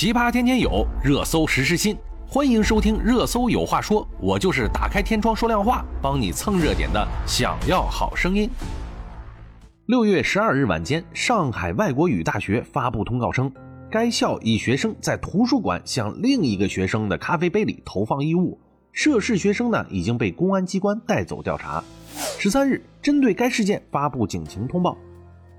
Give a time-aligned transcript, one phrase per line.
[0.00, 1.94] 奇葩天天有，热搜时时新。
[2.26, 7.06] 欢迎收听《热搜有话说》，我就是打开天窗说亮话，帮你蹭热点的。
[7.26, 8.48] 想要好声音。
[9.84, 13.52] 六月十二日晚间，上海外国语大学发布通告称，
[13.90, 18.58] 该校一学生在图书馆向另一个学生的咖啡杯里投放异物，
[18.92, 21.84] 涉事学生呢已经被公安机关带走调查。
[22.38, 24.96] 十三日，针对该事件发布警情通报，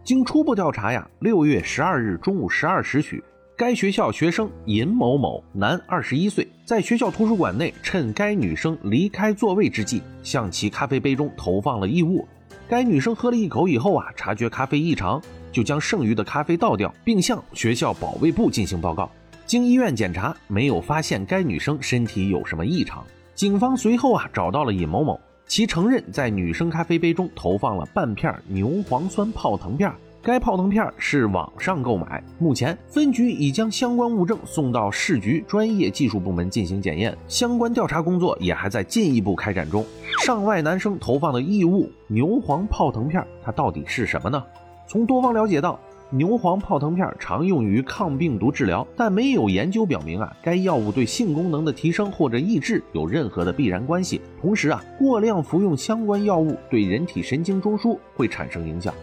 [0.03, 3.23] 经初步调查呀，六月十二日中午十二时许。
[3.61, 12.27] 该学校学生尹某某，男，二十一岁，在学校图书馆内，趁该女生离开座位之际，向其咖啡杯中投放了异物。
[12.67, 15.21] 该女生喝了一口以后啊，察觉咖啡异常，
[15.51, 19.07] 就将剩余的咖啡倒掉，并向学校保卫部进行报告。
[19.45, 23.05] 经医院检查，没有发现该女生身体有什么异常。
[23.35, 29.93] 警方随后啊，找到了尹某某，其承认在女生咖啡杯中投放了半片牛磺酸泡腾片。
[30.23, 39.83] 该泡腾片是网上购买，目前分局已将相关物证送到市局专业技术部门进行检验，相关调查工作也还在进一步开展中。
[40.23, 44.43] 上外男生投放的异物牛黄泡腾片，它到底是什么呢？
[44.87, 45.79] 从多方了解到，
[46.11, 54.21] 牛黄泡腾片常用于抗病毒治疗，但没有研究表明啊，该药物对性功能的提升或者抑制有任何的必然关系。
[54.39, 58.93] 同时啊，过量服用相关药物对人体神经中枢会产生影响。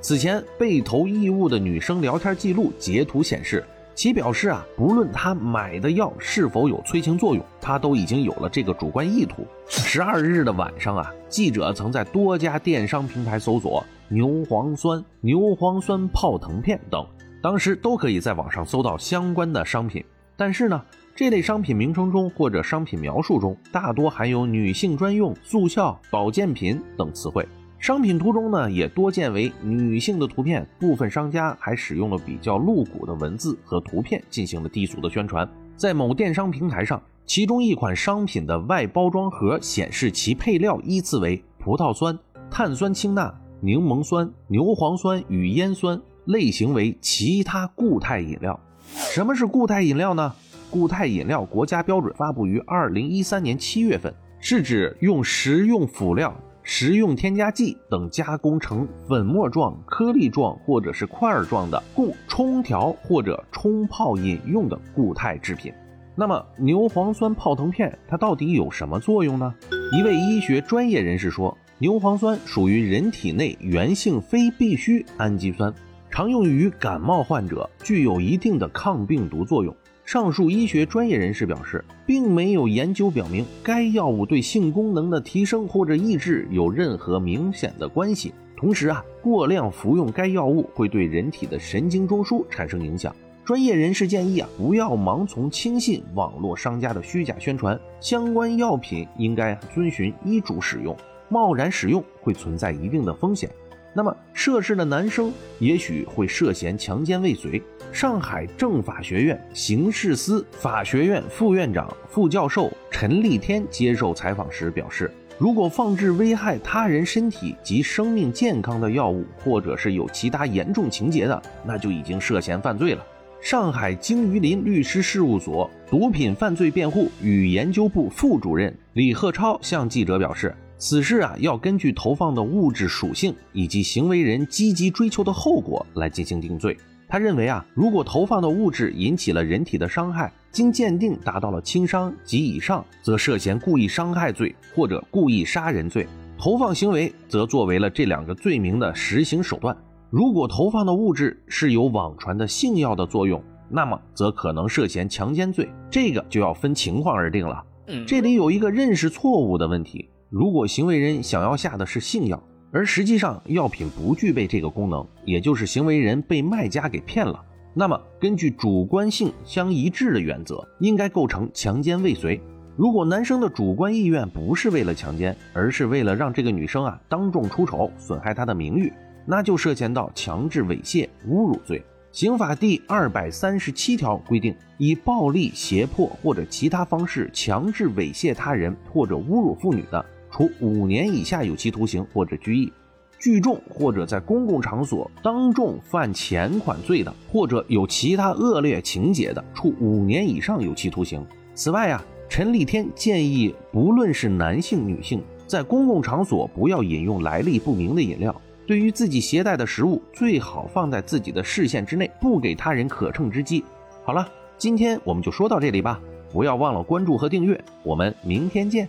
[0.00, 9.44] 此前被投异物的女生聊天记录截图显示，其表示啊，不论她买的药是否有催情作用，她都已经有了这个主观意图。
[9.68, 17.04] 十二日的晚上啊，记者曾在多家电商平台搜索牛磺酸、牛磺酸泡腾片等，
[17.42, 20.04] 当时都可以在网上搜到相关的商品。
[20.36, 20.80] 但是呢，
[21.16, 27.44] 这类商品名称中或者商品描述中大多含有女性专用、速效、保健品等词汇。
[27.78, 35.48] 商品图中呢，也多见为女性的图片，部分商家还使用了比较露骨的文字和图片进行了低俗的宣传。
[35.76, 42.18] 在某电商平台上，其中一款商品的外包装盒显示其配料依次为葡萄酸、
[42.50, 48.58] 碳酸氢钠、柠檬酸、牛磺酸与烟酸，类型为其他固态饮料。
[48.92, 50.34] 什么是固态饮料呢？
[50.68, 56.34] 固态饮料国家标准发布于二零一三年七月份，是指用食用辅料。
[56.70, 65.72] 食用添加剂等加工成粉末状、颗粒状或者是块儿状的，供冲调或者冲泡饮用的固态制品。
[66.14, 69.54] 那么牛磺酸泡腾片它到底有什么作用呢？
[69.96, 75.72] 一位医学专业人士说，牛磺酸属于人体内源性非必需氨基酸，
[76.10, 79.74] 常用于感冒患者，具有一定的抗病毒作用。
[80.08, 88.32] 上述医学专业人士表示，并没有研究表明该药物对性功能的提升或者抑制有任何明显的关系。
[88.56, 93.14] 同时啊，过量服用该药物会对人体的神经中枢产生影响。
[93.44, 100.96] 专业人士建议啊，不要盲从轻信网络商家的虚假宣传，相关药品应该遵循医嘱使用，
[101.28, 103.50] 贸然使用会存在一定的风险。
[103.98, 107.60] 那么涉事的男生也许会涉嫌强奸未遂。
[107.90, 123.04] 上海政法学院刑事司法学院副院长、副教授陈立天接受采访时表示，如果放置危害他人身体及生命健康的药物，或者是有其他严重情节的，那就已经涉嫌犯罪了。
[123.40, 130.54] 上海鲸鱼林律师事务所毒品犯罪辩护与研究部副主任李贺超向记者表示。
[130.78, 136.76] 此事啊，要根据投放的物质属性以及行为人积极追求的后果来进行定罪。
[137.08, 146.06] 他认为啊，如果投放的物质引起了人体的伤害，经鉴定达到了轻伤及以上，则涉嫌故意伤害罪或者故意杀人罪。
[146.38, 149.76] 投放行为则作为了这两个罪名的实行手段。
[150.10, 155.68] 如果投放的物质是有网传的性药的作用，那么则可能涉嫌强奸罪。
[155.90, 157.64] 这个就要分情况而定了。
[158.06, 160.08] 这里有一个认识错误的问题。
[160.30, 172.38] 如果行为人想要下的是性药，而实际上药品不具备这个功能，也就是行为人被卖家给骗了，那么根据主观性相一致的原则，应该构成强奸未遂。
[172.76, 178.92] 如果男生的主观意愿不是为了强奸，而是为了让这个女生啊当众出丑，损害她的名誉，
[179.24, 181.82] 那就涉嫌到强制猥亵、侮辱罪。
[182.12, 190.04] 刑法第二百三十七条规定，以暴力、胁迫或者其他方式强制猥亵他人或者侮辱妇女的。
[190.38, 192.70] 处五年以下有期徒刑或者拘役；
[193.18, 201.26] 聚众或者在公共场所当众犯钱款罪的，或者有其他恶劣情节的，处五年以上有期徒刑。
[201.56, 208.40] 此外啊，陈立天建议，不论是男性、女性，在公共场所不要饮用来历不明的饮料。
[208.64, 213.64] 对于自己携带的食物，最好放在自己的视线之内，不给他人可乘之机。
[214.04, 214.24] 好了。
[214.56, 216.00] 今天我们就说到这里吧，
[216.32, 218.88] 不要忘了关注和订阅，我们明天见。